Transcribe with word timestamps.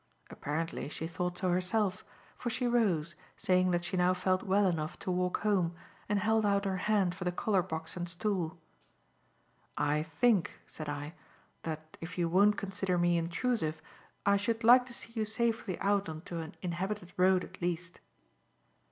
Apparently 0.31 0.89
she 0.89 1.05
thought 1.05 1.37
so 1.37 1.49
herself, 1.51 2.03
for 2.35 2.49
she 2.49 2.65
rose, 2.65 3.13
saying 3.37 3.69
that 3.69 3.85
she 3.85 3.95
now 3.95 4.15
felt 4.15 4.41
well 4.41 4.65
enough 4.65 4.97
to 4.97 5.11
walk 5.11 5.41
home, 5.41 5.75
and 6.09 6.17
held 6.17 6.43
out 6.43 6.65
her 6.65 6.77
hand 6.89 7.13
for 7.13 7.23
the 7.23 7.31
colour 7.31 7.61
box 7.61 7.95
and 7.95 8.09
stool. 8.09 8.57
"I 9.77 10.01
think," 10.01 10.59
said 10.65 10.89
I, 10.89 11.13
"that 11.61 11.97
if 12.01 12.17
you 12.17 12.27
won't 12.27 12.57
consider 12.57 12.97
me 12.97 13.15
intrusive, 13.15 13.79
I 14.25 14.37
should 14.37 14.63
like 14.63 14.87
to 14.87 14.93
see 14.95 15.13
you 15.13 15.23
safely 15.23 15.77
out 15.79 16.09
on 16.09 16.21
to 16.21 16.39
an 16.39 16.55
inhabited 16.63 17.13
road 17.15 17.43
at 17.43 17.61
least." 17.61 17.99